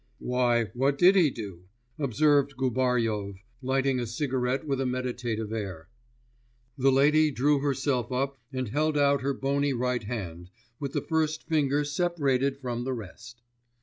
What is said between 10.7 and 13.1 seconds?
with the first finger separated from the